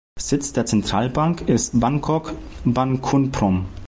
[0.19, 3.67] Sitz der Zentralbank ist Bangkok-Bangkhunprom.